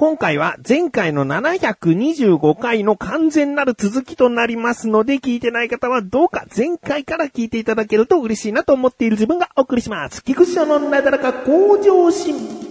[0.00, 10.24] 今回は前回の725回の完全なる続きとなりますので、聞いてない方はどうか前回から聞いていただけると嬉しいなと思っている自分がお送りします。
[10.24, 12.69] 菊池のなだらか向上心。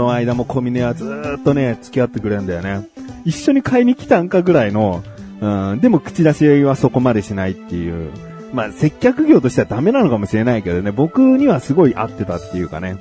[0.00, 1.04] の間も小峰はず
[1.38, 2.88] っとね、付き合ってくれるんだよね。
[3.24, 5.02] 一緒に買いに来たんかぐらいの、
[5.40, 8.10] うん、でも口出しはそこまでしないっていう。
[8.52, 12.96] まあ、接客業としてはダメなのかもしれないけどね、僕にはすごい合ってたっていうかね。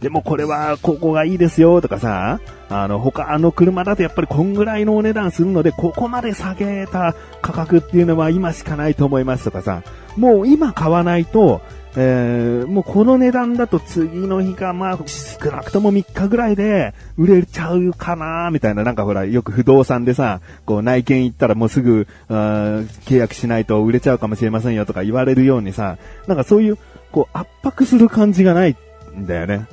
[0.00, 9.82] でもこれはここがいいですよとかさ、あの他の車だとやっぱりこんぐらいのお値段するので、ここまで下げた価格っていうのは今しかないと思いますとかさ、
[10.16, 11.60] もう今買わないと、
[11.98, 26.78] えー、もうこの値段だと次の日か、まあ、少なくとも3日ぐらいで売れちゃうかなみたいな、なんかほら、よく不動産でさ、こう内見行ったらもうすぐ、契約しないと売れちゃうかもしれませんよとか言われるようにさ、なんかそういう、
[27.12, 28.76] こう圧迫する感じがない
[29.16, 29.66] んだよね。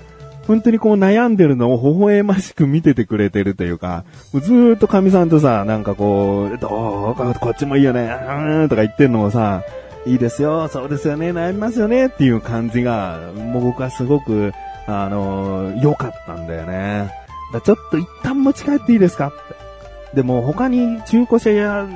[0.47, 9.63] 本当にこう悩んでるのを微笑ましく見ててくれてるというか、ずーっと神さんとさ、なんかこう、どうかこっちもいいよね、うーんとか言ってるのもさ、
[10.05, 14.51] いいですよ、そうですよね、悩みますよねっていう感じが、もう僕はすごく、
[14.85, 17.11] あのー、良かったんだよね。
[17.53, 19.27] だちょっと一旦持ち帰っていいですか？
[19.27, 20.15] って。
[20.15, 21.87] でも他に中古車屋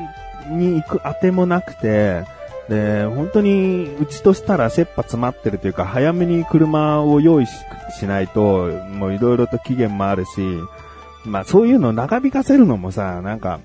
[0.50, 2.24] に行く当てもなくて、
[2.70, 10.42] で、本当に、うちとしたら切羽詰まってるというか、早めに車を用意しないと、もういろいろと期限もあるし、
[11.26, 13.60] まあそういうの長引かせるのもさ、なんか、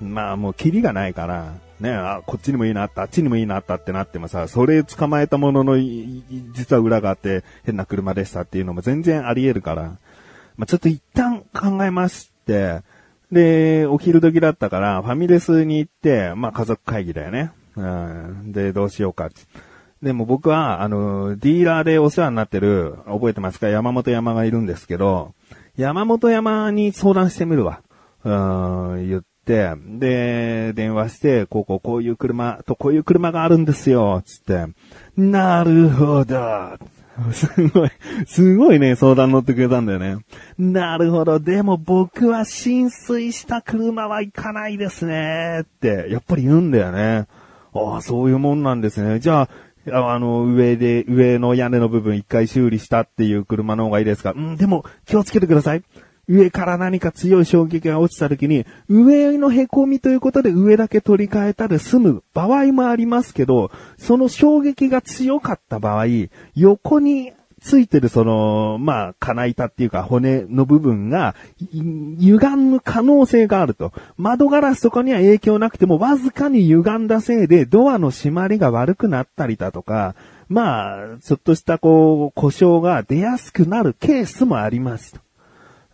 [0.00, 9.82] まあもうキリがないから、ね、あ、こっちにもいいなあった、あっちにもいいなあったってなってもさ、それ捕まえたものの、実は裏があって変な車でしたっていうのも全然あり得るから、
[10.56, 12.82] まあちょっと一旦考えまして、
[13.30, 17.52] で、お昼時だったから、ファミレスに行って、まあ家族会議だよね。
[17.76, 18.52] うん。
[18.52, 19.28] で、どうしようか。
[20.02, 23.68] でも僕は、あの、ディーラーでお世話になってる、覚えてますか？
[23.68, 25.34] 山本山がいるんですけど、
[25.76, 27.82] 山本山に相談してみるわ。
[28.24, 34.66] うん、言っ、で、電話して、こうこうこういう車とこういう車があるんですよ、つって。
[35.16, 36.78] なるほど。
[37.32, 37.90] すごい、
[38.26, 40.18] すごいね、相談乗ってくれたんだよね。
[40.58, 41.40] なるほど。
[41.40, 45.62] でも僕は浸水した車は行かないですね。
[45.62, 47.26] って、やっぱり言うんだよね。
[47.74, 49.18] ああ、そういうもんなんですね。
[49.18, 49.48] じゃ
[49.90, 54.32] あ、あの、上で、上の屋根の部分一回修理したっていう車の方がいいですか？
[54.36, 55.82] うん、でも気をつけてください。
[56.28, 66.06] 上から何か強い衝撃が落ちた時に、上の凹みということで上だけ取り替えたで済む場合もありますけど、その衝撃が強かった場合、
[66.54, 71.34] 横についてるその、まあ、金板っていうか骨の部分が、
[71.72, 73.92] 歪む可能性があると。
[74.16, 80.14] 窓ガラスとかには影響なくても、わずかに歪んだせいで、ドアの閉まりが悪くなったりだとか、
[80.48, 85.27] まあ、ちょっとしたこう、故障が出やすくなるケースもありますと。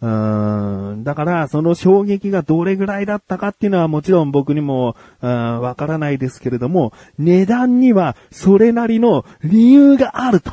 [0.05, 10.53] うんだから、その衝撃がどれぐらいだったかっていうのはもちろん僕にも、わからないですけれども、値段にはそれなりの理由があると。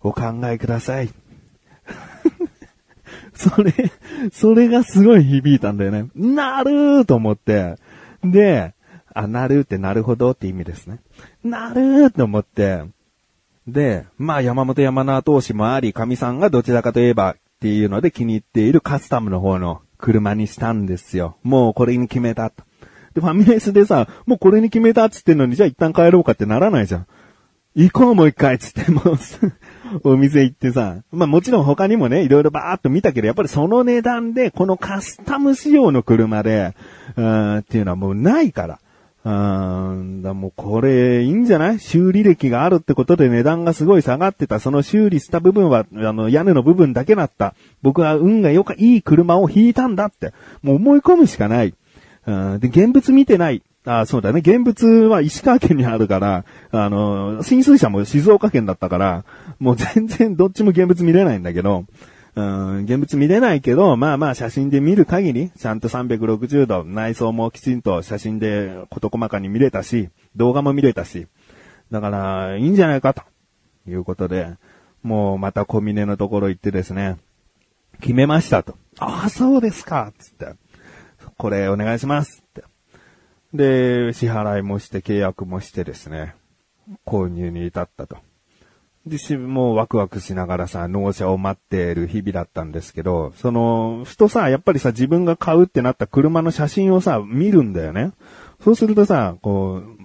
[0.00, 1.10] お考えください。
[3.34, 3.72] それ、
[4.32, 6.08] それがすごい響いたんだよね。
[6.14, 7.76] なるーと思って。
[8.22, 8.72] で、
[9.12, 11.00] あ、なるってなるほどって意味ですね。
[11.42, 12.84] なるーと思って。
[13.66, 21.36] で、まあ山本山の後押しもあり、神さんがどちらかといえばっていうので気に入っているカスタムの方の車にしたんですよ。
[21.42, 22.64] もうこれに決めたと。
[23.14, 27.06] で、ファミレスでさ、もうこれに決めたっつってんのに、じゃあ一旦帰ろうかってならないじゃん。
[27.76, 29.18] 行こうもう一回っつってもう
[30.14, 36.74] お店行ってさ、まあもちろん他にもね、いろいろバーっと見たけど、やっぱりその値段で、このカスタム仕様の車で、
[37.16, 38.78] うん、っていうのはもうないから。
[39.26, 41.78] うん、だもうこれいいんじゃない？
[41.80, 44.60] 修理歴があるってことで値段がすごい下がってた。
[44.60, 47.54] その修理した部分は、あの、屋根の部分だけだった。
[47.80, 50.34] 僕は運がよか、いい車を引いたんだって。
[50.62, 51.72] もう思い込むしかない。
[52.26, 53.62] うん、で、現物見てない。
[53.86, 54.40] あそうだね。
[54.40, 59.24] 現物は石川県にあるから、あの、浸水車も静岡県だったから、
[59.58, 61.84] もう全然どっちも現物見れないんだけど、
[62.36, 71.28] うん、現物見れないけど、まあまあ写真で見る限り、ちゃんと360度、内装もきちんと写真で事細かに見れたし、動画も見れたし、
[71.92, 73.22] だから、いいんじゃないかと、
[73.88, 74.56] いうことで、
[75.02, 77.18] もうまた小峰のところ行ってですね、
[78.00, 78.76] 決めましたと。
[78.98, 80.54] ああ、そうですか、つって。
[81.36, 82.64] これお願いします、って。
[83.52, 86.34] で、支払いもして契約もしてですね、
[87.06, 88.16] 購入に至ったと。
[89.06, 98.12] で、もうワクワクしながらさ、納車を待っている日々だったんですけど、その、ふとさ、やっぱりさ、自分が買うってなった車の写真をさ、見るんだよね。
[98.62, 100.04] そうするとさ、こう、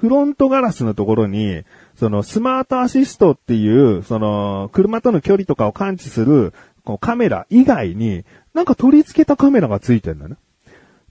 [0.00, 1.62] フロントガラスのところに、
[1.94, 6.52] そのスマートアシストっていう、その、車との距離とかを感知する、
[6.84, 10.36] こうカメラ以外に、なんか取り付けたカメラがついてるんだね。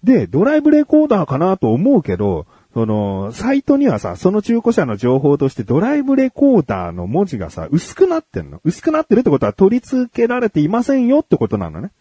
[0.04, 8.62] で、ドライブレコーダーかなと思うけど、その、サイトにはさ、その中古車の情報としてドライブレコーダーの文字がさ、薄くなってんの。
[8.64, 11.92] 薄くなってるってことは取り付けられていませんよってことなのね。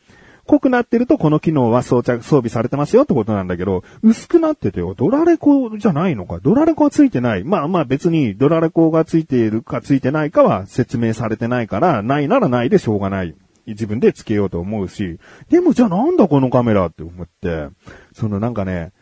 [0.49, 7.45] 濃くなってるとこの機能は装着、装備されてますよってことなんだけど、薄くなっててよ、ドラレコじゃないのかドラレコはついてない。
[7.45, 13.35] まあまあ別にドラレコがついているかついてないかは説明されてないから、ないならないでしょうがない。
[13.67, 15.19] 自分でつけようと思うし、
[15.51, 17.69] でもじゃあなんだこのカメラって思って、
[18.15, 18.93] そのなんかね、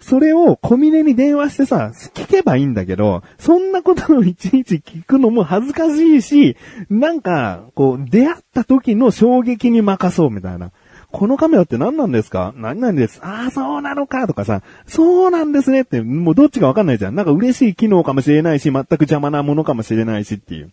[0.00, 6.56] それをコミネに電話してさ、聞けばいいんだけど、そんなことをいちいち聞くのも恥ずかしいし、
[6.88, 10.70] なんか、こう、出会った時の衝撃に任そうみたいな。
[11.10, 12.52] このカメラって何なんですか？
[12.54, 13.18] 何なんです。
[13.22, 17.14] ああ、そうなのかとかさ、そうなんですねって、もうどっちかわかんないじゃん。
[17.14, 20.70] なんか嬉しい機能かもしれないし、全く邪魔なものかもしれないしっていう。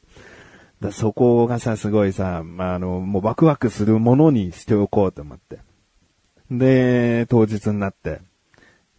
[0.81, 5.59] だそこがさ、すごいさ、まあ、あの、もうワクワクするものにしておこうと思って。
[6.51, 8.19] で、当日になって、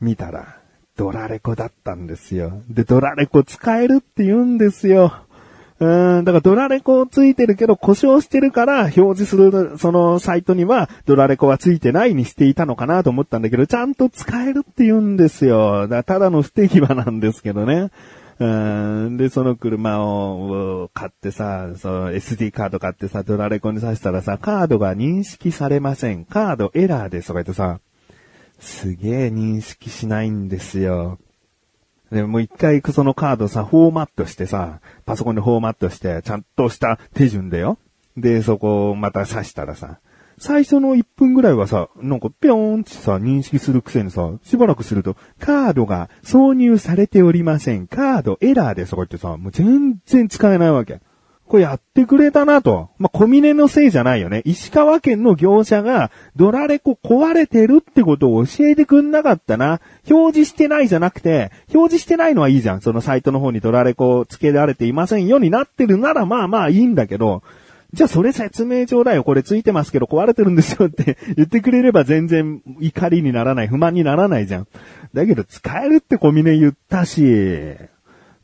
[0.01, 0.59] 見たら、
[0.97, 2.63] ドラレコだったんですよ。
[2.69, 5.13] で、ドラレコ使えるって言うんですよ。
[5.79, 15.83] うん、だからドラレコついてるけど故障してるから表示するそのサイトにはドラレコはついてないにしていたのかなと思ったんだけど、ちゃんと使えるって言うんですよ。
[15.83, 17.91] だからただの不手際なんですけどね。
[18.39, 26.27] うん、で、その車を買ってさ、その SD カード買ってさ、ドラレコにさせたらさ、カードが認識されません。
[26.27, 27.81] カードエラーですとか言ってさ、
[28.59, 31.19] すげえ認識しないんですよ。
[32.11, 37.79] で、もう一回そのカードさ、フォーマットしてさ、パソコンでフォーマットして、ちゃんとした手順だよ。
[38.17, 39.99] で、そこをまた刺したらさ、
[40.39, 47.87] 最初の1分ぐらいはさ、なんかぴょーんってさ、認識するくせにさ、しばらくすると、カードが挿入されておりません。
[47.87, 51.01] カードエラーでそこ行ってさ、もう全然使えないわけ。
[51.49, 52.91] これやってくれたなと。
[52.99, 54.43] まあ、コミネのせいじゃないよね。
[54.45, 59.81] 石川県の業者がドラレコ壊れてるってことを教えてくんなかったな。
[60.11, 62.81] 表示してないじゃなくて、表示してないのはいいじゃん。
[62.81, 67.43] そのサイトの方にドラレコ付けられていませんよになってるならまあまあいいんだけど、
[67.93, 69.23] じゃあそれ説明ちょうだよ。
[69.23, 74.67] これついてますけど壊れてるんですよって 言ってくれれば全然怒りにならない、不満にならないじゃん。
[75.15, 77.77] だけど使えるってコミネ言ったし、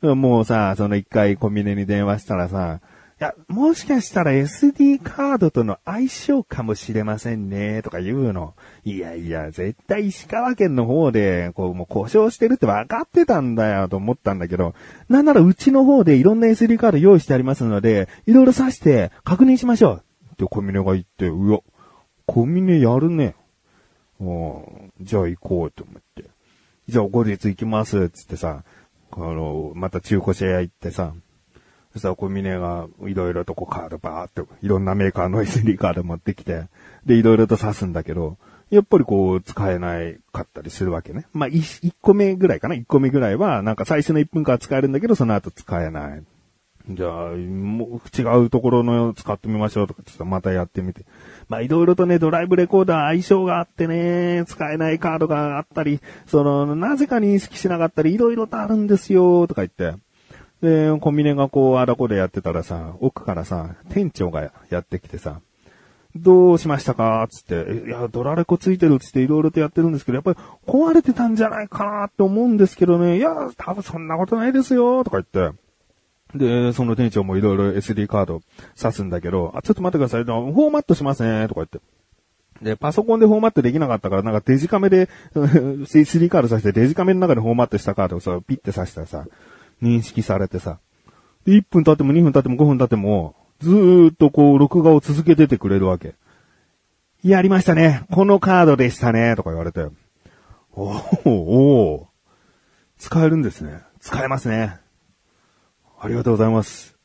[0.03, 2.81] もうさ、その一回コミネに電話したらさ、
[3.23, 8.55] や、もしかしたら SD カードとの相性かもしれませんね、とか言うの。
[8.85, 14.75] いやいや、絶対石川県の方で、こう、もう故障してるって分かってたんだよ、と思ったんだけど、
[15.09, 20.05] なんならうちの方でいろんな SD カード用意してありますので、いろいろ挿して確認しましょう。
[20.33, 21.61] って小峰が言って、うわ、
[22.27, 23.37] 小峰やるね。
[24.19, 26.29] うん、じゃあ行こうと思って。
[26.89, 28.65] じゃあ後日行きます、つってさ、
[29.13, 31.15] あの、また中古車屋行ってさ、
[31.93, 36.65] そしたら小峰がいろいろとこうカードバーっていろんなメーカーの SD カード持ってきて、
[37.05, 38.39] でいろいろと刺すんだけど、
[38.71, 41.27] やっぱりこう使えないかったりするわけね。
[41.35, 46.23] まあ、1個目ぐらいかな ?1 個目ぐらいはなんか最初の1分間使えるんだけどその後使えない。
[46.89, 51.05] じゃあ、もう違うところの使ってみましょうとかちょってまたやってみて。
[51.49, 60.01] まあいろいろとね、ドライブレコーダー相性があってね、使えないカードがあったり、その、なぜか認識しなかったり、いろいろとあるんですよ、とか言って。
[60.63, 65.41] で、コンビニがこう、あらこでやってたらさ、奥からさ、店長がやってきてさ、
[66.15, 67.27] どうしましたか？
[67.31, 75.59] つって、いや、ドラレコついてるつっていろいろとやってるんですけど、やっぱり壊れてたんじゃないかなって思うんですけどね、いや、多分そんなことないですよ、とか言って。
[76.37, 78.41] で、その店長もいろいろ SD カード
[78.81, 81.81] 刺すんだけど、あ、ちょっと待ってください、フォーマットしますね、とか言って。
[82.63, 89.25] で、パソコンでフォーマットできなかったから、なんかデジカメで SD カード刺してデジカメの中でフォーマットしたカードをさ、ピッて刺したらさ、
[89.83, 90.79] 認識されてさ。
[91.45, 96.15] で、1分経っても2分経っても5分経っても、ずーっとこう、録画を続けててくれるわけ。
[97.23, 98.05] やりましたね。
[98.11, 99.37] このカードでしたね。
[99.37, 99.87] とか言われて。
[100.75, 102.09] おおお
[102.99, 103.83] 使えるんですね。
[104.01, 104.79] 使えますね。
[106.01, 106.97] ありがとうございます。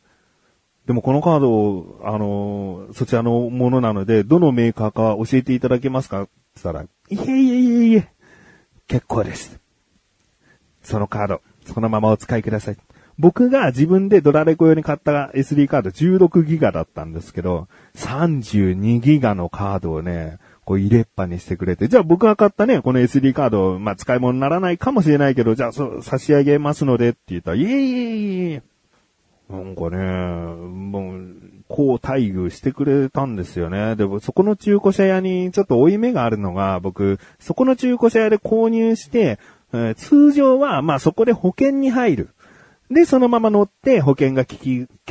[0.88, 6.24] でもこのカード、あのー、そちらのものなので、どのメーカーか教えていただけますか？
[6.24, 6.32] って
[6.64, 8.10] 言ったら、いえいえいえいえ、
[8.88, 9.60] 結構です。
[10.82, 12.78] そのカード、そのままお使いください。
[13.20, 28.64] 僕が自分でドラレコ用に買った SD カード16ギガだったんですけど、32ギガのカードをね、こう入れっぱにしてくれて、じゃあ僕が買ったね、この SD カード、まあ使い物にならないかもしれないけど、じゃあそ差し上げますのでって言ったら、いえいえいえ、
[29.50, 31.36] なんかね、もう、
[31.70, 33.96] こう待遇してくれたんですよね。
[33.96, 39.40] でも、そこの中古車屋にちょっと負い目があるのが、僕、そこの中古車屋で購入して、
[39.78, 42.30] え、通常は、まあそこで保険に入る。
[42.90, 44.56] で、そのまま乗って保険が効、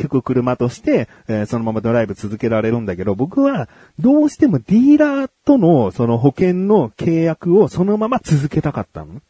[0.09, 3.69] く車として、えー、そのままドライブ続けられるんだけど、僕は
[3.99, 9.21] どうしてもディーラーとのその保険の契約をそのまま続けたかったの。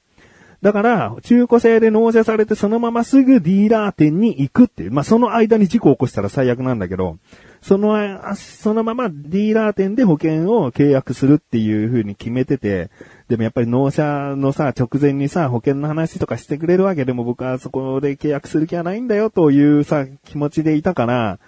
[0.62, 4.92] だから、中古車で納車されてそのまますぐディーラー店に行くっていう。
[4.92, 7.18] まあ、その間に事故を起こしたら最悪なんだけど、
[7.66, 7.96] その、
[8.36, 12.90] そのままディーラー店で保険を契約するっていう風に決めてて、
[13.26, 21.40] でもやっぱり納車のさ、直前にさ、保険の話とかしてくれるわけでも僕はそこで契約する気はないんだよというさ、気持ちでいたから、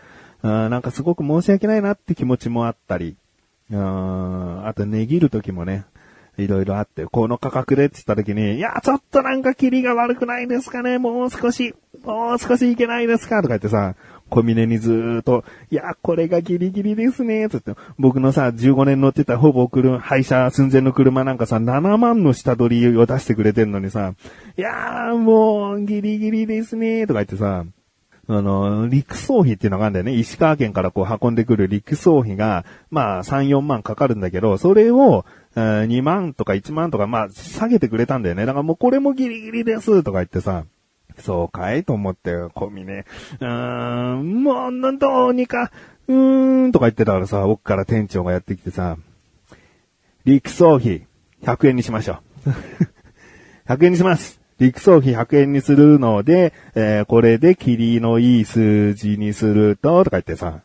[0.43, 3.15] あなんかすごく申し訳ないなって気持ちもあったり、
[3.73, 5.85] ああと値切る時もね、
[6.37, 13.95] いろいろあって、この価格でって言った時に、いや、ちょっとなんかキリが悪くないですかねもう少し、もう少しいけないですかとか言ってさ、
[14.29, 17.75] 小峰にずーっと、いや、これがギリギリですね、つって。
[17.99, 24.15] 僕のさ、15年乗ってたほぼ車、廃車寸前の車なんかさ、7万の下取りを出してくれてんのにさ、
[24.57, 27.65] いやー、もう、ギリギリですね、とか言ってさ、
[28.31, 30.13] あの、陸送費っていうのがあるんだよね。
[30.13, 35.25] 石川県からこう運んでくる陸送費が、まあ、3、4万かかるんだけど、それを、
[35.57, 38.45] 2万とか1万とか、まあ、下げてくれたんだよね。
[38.45, 40.65] だからもうこれもギリギリです、とか言ってさ、
[41.21, 43.05] そうかいと思って、コミね。
[43.41, 45.71] うーん、もう、どうにか、
[46.07, 48.97] うーん、とか言ってたからさ、奥から店長がやってきてさ、
[50.25, 51.07] 陸送費、
[51.43, 52.51] 100円にしましょう。
[53.69, 54.41] 100円にします。
[54.59, 60.63] 陸送費100円にするので、えー、これで霧のいい数字にすると、とか言ってさ、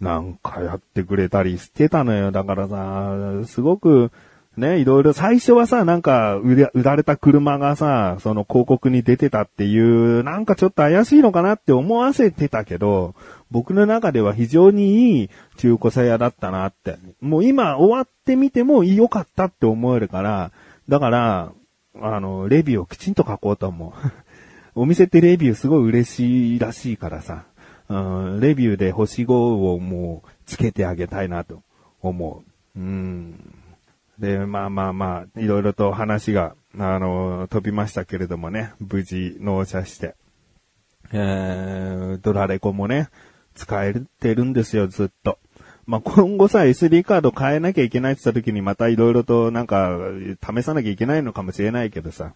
[0.00, 2.30] なんかやってくれたりしてたのよ。
[2.30, 4.10] だからさ、すごく、
[4.56, 13.14] ね、いろいろ最初はさ、なんか売られた車がさ、その広告に出てたっていう、なんかちょっと怪しいのかなって思わせてたけど、
[13.50, 16.98] 僕の中では非常にいい中古車屋だったなって。
[17.22, 20.52] もう今終わってみても良かったって思えるから、
[20.86, 21.52] だから、
[22.00, 24.08] あの、レビューをきちんと書こうと思う。
[24.74, 27.44] お店ってレビューすごい嬉しいらしいからさ、
[27.88, 27.96] う
[28.36, 29.32] ん、レビューで星5
[29.72, 31.62] をもうつけてあげたいなと
[32.02, 32.42] 思
[32.76, 32.78] う。
[32.78, 33.61] うん。
[34.18, 40.14] で、まあまあまあ、いろいろと話が、あの、飛びましたけれどもね、無事納車して。
[41.12, 43.08] えー、ドラレコもね、
[43.54, 45.38] 使えてるんですよ、ずっと。
[45.86, 49.98] まあ、今後さ、SD カード変えなきゃいけないって言った時にまたいろいろとなんか、
[50.40, 52.34] 試さなきゃいけないのかもしれないけどさ。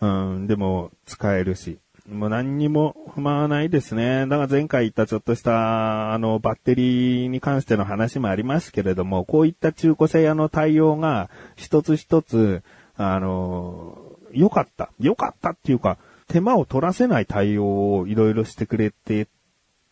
[0.00, 1.78] うん、でも、使えるし。
[2.08, 4.26] もう何にも不満はないですね。
[4.26, 12.62] だから前回言ったちょっとした、あの、バッテリーに関しての話もありますけれども、こういった中古車屋の対応が一つ一つ、
[12.96, 13.96] あの、
[14.32, 14.90] 良かった。
[14.98, 19.28] 良かったっていうか、手間を取らせない対応をいろいろしてくれて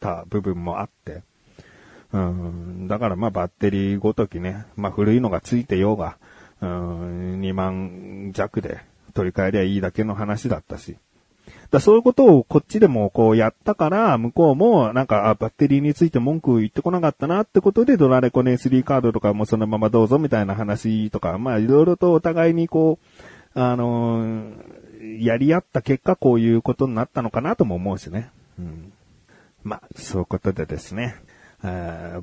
[0.01, 1.23] た部分もあって。
[2.13, 6.17] うん、だからまあバッテリーごときね、まあ古いのがついてようが、
[6.61, 8.81] うん、2万弱で
[9.15, 10.97] 取り替えりゃいいだけの話だったし。
[11.71, 22.99] だそういうことをこっちでもこうやったから、向こうもなんか、バッテリーについて文句言ってこなかったなってことで、ドラレコの SD カードとかもそのままどうぞみたいな話とか、まあいろいろとお互いにこ
[23.55, 28.31] う、あのー、やり合った結果こういうことになったのかなとも思うしね。
[28.59, 28.93] うん。
[29.63, 31.17] まあ、そういうことでですね、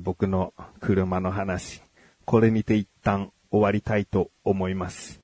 [0.00, 1.82] 僕の車の話、
[2.24, 5.20] これにて一旦終わりたいと思います。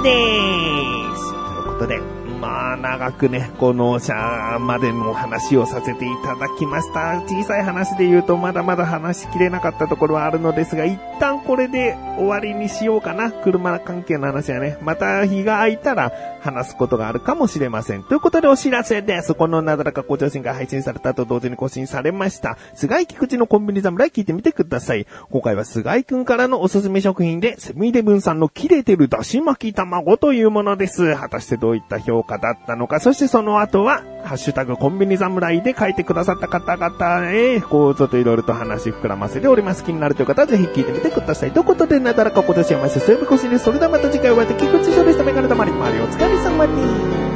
[0.00, 1.32] です。
[1.32, 7.20] ということで、まあ長くね、この車までの話をさせていただきました。
[7.26, 13.32] 小さい話で言うとまだまだ話しきれなかったところはあるのですが、一旦これで終わりにしようかな。
[13.32, 18.04] 車関係の話はね、また日が空いたら話すことがあるかもしれません。
[18.04, 19.34] ということでお知らせです。
[19.34, 22.56] このなだらか向上心が配信されたと同時に更新されました。
[22.74, 25.08] 菅井菊池のコンビニ侍聞いてみてください。
[25.30, 31.16] 今回は菅井くんからのおすすめ食品で、セブンイレブンさんの切れてるだし巻き卵というものです。
[31.16, 39.84] 果たしてどういった評価だったのか、そしてその後は、ハッシュタグコンビニ侍で書いてくださった方々へ、こう、ちょっといろいろと話膨らませております。
[39.84, 41.52] 気になるという方はぜひ聞いてみてください。
[41.52, 43.64] ということで、なだらか今年はまして、そういうこしです。
[43.64, 45.24] それではまた次回お会いできくちしょでした。
[45.24, 47.27] メガネたまり、まりお疲れ様に。